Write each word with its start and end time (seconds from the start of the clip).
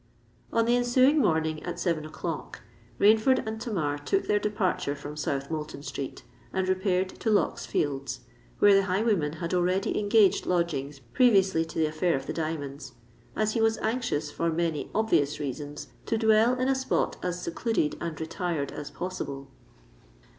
On 0.51 0.65
the 0.65 0.75
ensuing 0.75 1.19
morning, 1.19 1.61
at 1.61 1.79
seven 1.79 2.07
o'clock, 2.07 2.61
Rainford 2.97 3.45
and 3.47 3.61
Tamar 3.61 3.99
took 3.99 4.25
their 4.25 4.39
departure 4.39 4.95
from 4.95 5.15
South 5.15 5.51
Moulton 5.51 5.83
Street, 5.83 6.23
and 6.51 6.67
repaired 6.67 7.09
to 7.09 7.29
Lock's 7.29 7.67
Fields, 7.67 8.21
where 8.57 8.73
the 8.73 8.85
highwayman 8.85 9.33
had 9.33 9.53
already 9.53 9.99
engaged 9.99 10.47
lodgings 10.47 10.97
previously 11.13 11.63
to 11.65 11.77
the 11.77 11.85
affair 11.85 12.15
of 12.15 12.25
the 12.25 12.33
diamonds, 12.33 12.93
as 13.35 13.53
he 13.53 13.61
was 13.61 13.77
anxious, 13.77 14.31
for 14.31 14.49
many 14.49 14.89
obvious 14.95 15.39
reasons, 15.39 15.85
to 16.07 16.17
dwell 16.17 16.55
in 16.57 16.67
a 16.67 16.73
spot 16.73 17.17
as 17.21 17.39
secluded 17.39 17.95
and 18.01 18.19
retired 18.19 18.71
as 18.71 18.89
possible. 18.89 19.49